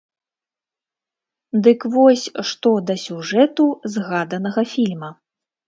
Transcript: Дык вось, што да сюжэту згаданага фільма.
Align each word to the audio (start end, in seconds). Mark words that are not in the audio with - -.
Дык 1.67 1.85
вось, 1.97 2.25
што 2.53 2.69
да 2.89 2.97
сюжэту 3.05 3.69
згаданага 3.99 4.67
фільма. 4.77 5.15